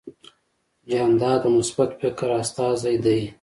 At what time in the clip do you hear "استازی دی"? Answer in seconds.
2.41-3.21